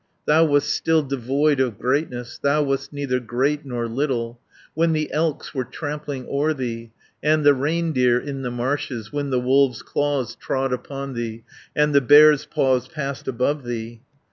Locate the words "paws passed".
12.47-13.27